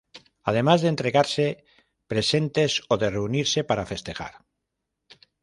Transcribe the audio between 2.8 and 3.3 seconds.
o de